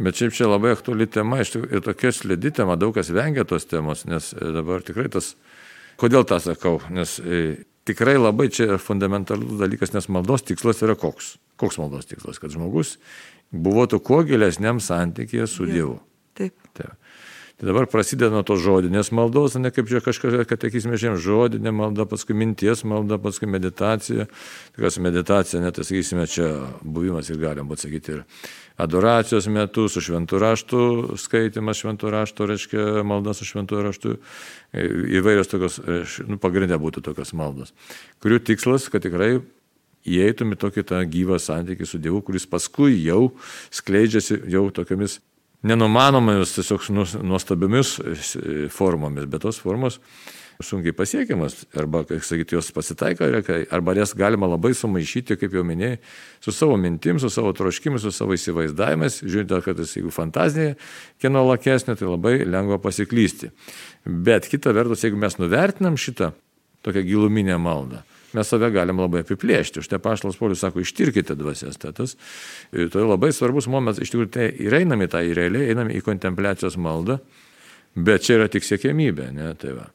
[0.01, 4.07] Bet šiaip čia labai aktuali tema ir tokia slidi tema, daug kas vengia tos temos,
[4.09, 5.35] nes e, dabar tikrai tas,
[6.01, 7.43] kodėl tą sakau, nes e,
[7.89, 11.35] tikrai labai čia fundamentalus dalykas, nes maldos tikslas yra koks.
[11.61, 12.41] Koks maldos tikslas?
[12.41, 12.97] Kad žmogus
[13.51, 15.99] buvotų kuo gilesniam santykėje su Dievu.
[16.39, 16.55] Taip.
[16.77, 16.95] Taip.
[17.61, 21.75] Tai dabar prasideda nuo to žodinės maldos, ne kaip čia kažkas, kad sakysime, žemė žodinė
[21.77, 24.25] malda, paskui minties malda, paskui meditacija.
[24.73, 26.49] Tikras meditacija, net, tai sakysime, čia
[26.81, 28.25] buvimas ir galim būti sakyti ir
[28.81, 30.83] adoracijos metu, su šventų raštų
[31.21, 34.17] skaitimas šventų raštų, reiškia malda su šventų raštų,
[35.21, 35.81] įvairios tokios,
[36.25, 37.77] nu, pagrindė būtų tokios maldos,
[38.25, 39.35] kurių tikslas, kad tikrai
[40.09, 43.35] įeitum į tokį tą gyvą santykį su Dievu, kuris paskui jau
[43.69, 45.21] skleidžiasi jau tokiamis
[45.67, 46.87] nenumanomomis, tiesiog
[47.27, 47.97] nuostabiomis
[48.75, 50.01] formomis, bet tos formos
[50.61, 53.25] sunkiai pasiekiamas, arba, kaip sakyti, jos pasitaiko,
[53.73, 55.97] arba jas galima labai sumaišyti, kaip jau minėjai,
[56.45, 60.77] su savo mintim, su savo troškimu, su savo įsivaizdavimais, žiūrint, kad tas, jeigu fantazija
[61.23, 63.51] kieno lakesnė, tai labai lengva pasiklysti.
[64.05, 66.35] Bet kita vertus, jeigu mes nuvertinam šitą
[66.85, 68.05] tokią giluminę maldą,
[68.37, 69.85] mes save galim labai apiplėšti.
[69.85, 71.79] Štai paštalas Paulius sako, ištirkite dvasias.
[71.81, 72.17] Tai tas
[72.71, 76.79] tai labai svarbus momentas, iš tikrųjų, tai ir einame tą į realiai, einame į kontempliacijos
[76.81, 77.21] maldą,
[77.97, 79.91] bet čia yra tik siekėmybė, ne, tai va.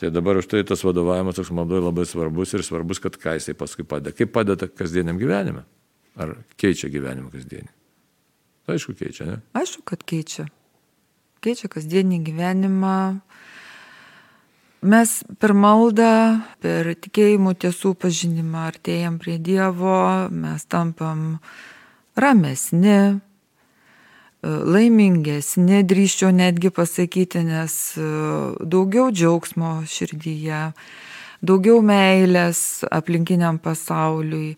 [0.00, 3.52] Tai dabar už tai tas vadovavimas toks maldoje labai svarbus ir svarbus, kad ką jisai
[3.52, 4.14] paskui padeda.
[4.16, 5.66] Kaip padeda kasdieniam gyvenime?
[6.16, 7.68] Ar keičia gyvenimą kasdienį?
[8.64, 9.36] Tai aišku, keičia, ne?
[9.60, 10.46] Aišku, kad keičia.
[11.44, 12.96] Keičia kasdienį gyvenimą,
[14.80, 21.34] Mes per maldą, per tikėjimų tiesų pažinimą artėjam prie Dievo, mes tampam
[22.16, 23.20] ramesni,
[24.40, 27.74] laimingesni, drįščiau netgi pasakyti, nes
[28.64, 30.62] daugiau džiaugsmo širdyje,
[31.44, 34.54] daugiau meilės aplinkiniam pasauliui.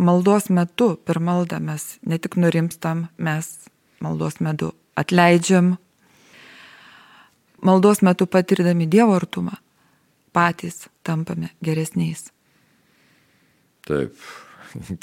[0.00, 3.52] Maldos metu, per maldą mes ne tik nurimstam, mes
[4.00, 5.74] maldos metu atleidžiam,
[7.62, 9.56] maldos metu patirdami Dievo artumą,
[10.32, 12.28] patys tampame geresniais.
[13.88, 14.14] Taip,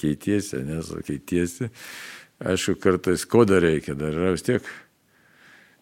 [0.01, 1.69] keitiesi, nes keitiesi.
[2.45, 4.65] Aišku, kartais ko dar reikia, dar yra vis tiek.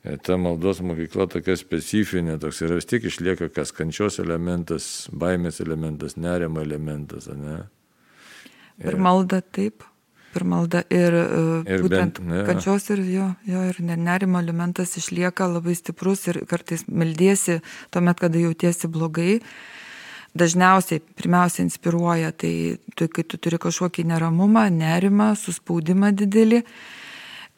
[0.04, 5.62] E, ta maldos mokykla tokia specifinė, toks yra vis tiek išlieka kas kančios elementas, baimės
[5.64, 7.64] elementas, nerimo elementas, ne?
[8.78, 9.86] Ir, ir malda taip,
[10.34, 15.48] per maldą ir, e, ir būtent bent, kančios ir jo, jo ir nerimo elementas išlieka
[15.52, 17.60] labai stiprus ir kartais meldiesi
[17.94, 19.40] tuomet, kada jautiesi blogai.
[20.34, 26.64] Dažniausiai pirmiausia inspiruoja tai, tai kai tu turi kažkokį neramumą, nerimą, suspaudimą didelį.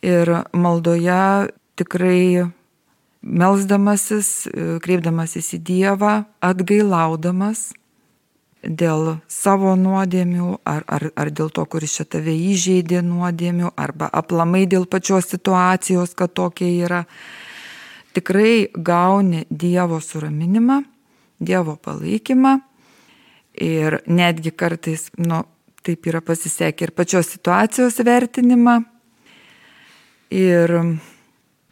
[0.04, 2.52] Ir maldoje tikrai
[3.26, 7.72] melzdamasis, e, kreipdamasis į Dievą, atgailaudamas,
[8.68, 14.66] dėl savo nuodėmių, ar, ar, ar dėl to, kuris čia tave įžeidė nuodėmių, arba aplamai
[14.70, 17.02] dėl pačios situacijos, kad tokia yra,
[18.18, 20.82] tikrai gauni Dievo suraminimą,
[21.40, 22.58] Dievo palaikymą
[23.62, 25.44] ir netgi kartais, nu,
[25.86, 28.80] taip yra pasisekę ir pačios situacijos vertinimą.
[30.34, 30.72] Ir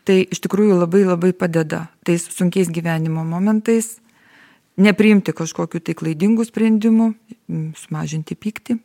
[0.05, 3.97] tai iš tikrųjų labai labai padeda tais sunkiais gyvenimo momentais
[4.79, 7.09] nepriimti kažkokiu tai klaidingų sprendimų,
[7.79, 8.79] sumažinti pyktį.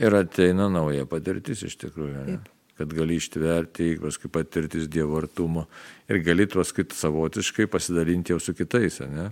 [0.00, 2.26] Ir ateina nauja patirtis iš tikrųjų.
[2.26, 2.50] Taip.
[2.74, 5.68] Kad gali ištverti, paskui patirtis Dievo artumo
[6.10, 9.28] ir gali paskui savotiškai pasidalinti jau su kitais, ne?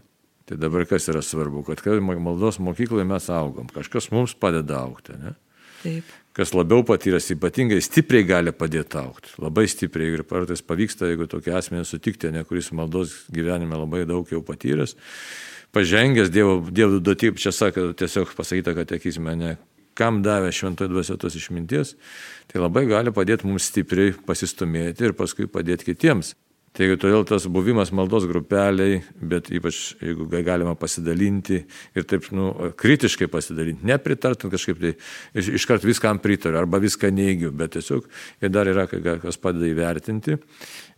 [0.47, 1.83] Tai dabar kas yra svarbu, kad
[2.23, 5.35] maldos mokykloje mes augom, kažkas mums padeda aukti, ne?
[5.83, 6.11] Taip.
[6.33, 9.35] Kas labiau patyręs, ypatingai stipriai gali padėti aukti.
[9.43, 14.31] Labai stipriai ir kartais pavyksta, jeigu tokį asmenį sutikti, ne kuris maldos gyvenime labai daug
[14.31, 14.95] jau patyręs,
[15.73, 19.57] pažengęs Dievo, dievo duoti, čia sako, tiesiog pasakyta, kad tekizme, ne
[19.99, 21.95] kam davė šventoji dvasia tos išminties,
[22.51, 26.35] tai labai gali padėti mums stipriai pasistumėti ir paskui padėti kitiems.
[26.73, 31.59] Taigi todėl tas buvimas maldos grupeliai, bet ypač jeigu galima pasidalinti
[31.93, 32.47] ir taip nu,
[32.81, 34.95] kritiškai pasidalinti, nepritartant kažkaip tai
[35.37, 38.07] iš, iškart viskam pritariu arba viską neigiu, bet tiesiog
[38.41, 40.39] ir dar yra, kas padeda įvertinti.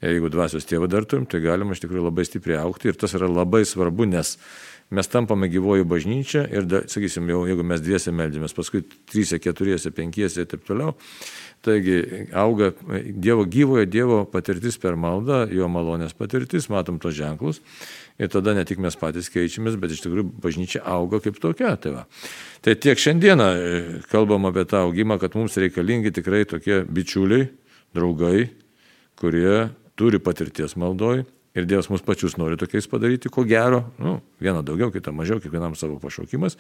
[0.05, 3.27] Jeigu dvasios tėvą dar turim, tai galima iš tikrųjų labai stipriai aukti ir tas yra
[3.27, 4.37] labai svarbu, nes
[4.95, 9.91] mes tampame gyvoji bažnyčia ir, da, sakysim, jau jeigu mes dviese meldžiamės, paskui trysia, keturiese,
[9.97, 10.95] penkiese ir taip toliau,
[11.64, 12.70] taigi auga
[13.09, 17.62] Dievo gyvojo Dievo patirtis per maldą, jo malonės patirtis, matom tos ženklus
[18.20, 21.74] ir tada ne tik mes patys keičiamės, bet iš tikrųjų bažnyčia auga kaip tokia.
[21.81, 22.05] Tai, va.
[22.62, 23.79] tai tiek šiandieną e,
[24.12, 27.48] kalbam apie tą augimą, kad mums reikalingi tikrai tokie bičiuliai,
[27.94, 28.50] draugai,
[29.18, 31.24] kurie turi patirties maldoj
[31.55, 35.77] ir Dievas mus pačius nori tokiais padaryti, ko gero, nu, vieną daugiau, kitą mažiau, kiekvienam
[35.79, 36.59] savo pašaukimas.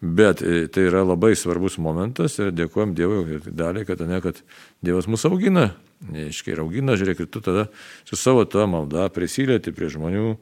[0.00, 4.38] Bet e, tai yra labai svarbus momentas ir dėkojom Dievui daliai, kad, ne, kad
[4.84, 5.72] Dievas mus augina.
[6.14, 7.66] Iškai ir augina, žiūrėk, ir tu tada
[8.06, 10.36] su savo tą maldą prisilieti prie žmonių,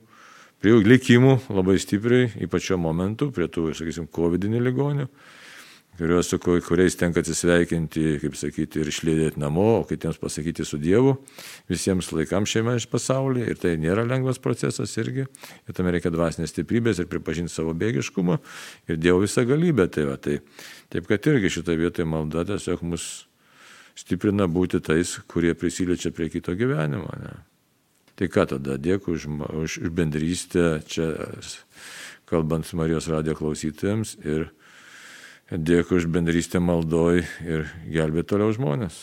[0.61, 5.09] prie jų likimų labai stipriai, ypač šiuo momentu, prie tų, sakysim, COVID-19 ligonių
[5.99, 11.17] kuriuos su kuriais tenka atsisveikinti, kaip sakyti, ir išlėdėti namo, o kitiems pasakyti su Dievu,
[11.73, 13.49] visiems laikams šiame iš pasaulyje.
[13.53, 15.27] Ir tai nėra lengvas procesas irgi.
[15.67, 18.39] Ir tam reikia dvasinės stiprybės ir pripažinti savo bėgiškumą
[18.91, 19.89] ir Dievo visą galybę.
[19.93, 20.41] Tai va, tai,
[20.93, 23.27] taip kad irgi šitą vietą malda tiesiog mus
[23.97, 27.09] stiprina būti tais, kurie prisiliečia prie kito gyvenimo.
[27.23, 27.33] Ne?
[28.17, 29.27] Tai ką tada, dėkui už,
[29.65, 31.11] už bendrystę čia,
[32.29, 34.51] kalbant Marijos radijo klausytojams ir
[35.47, 38.97] Dėkui už bendrystę maldoj ir gelbė toliau žmonės.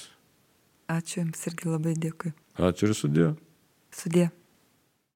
[0.91, 2.33] Ačiū Jums irgi labai dėkui.
[2.59, 3.27] Ačiū ir sudė.
[3.95, 4.25] Sudė.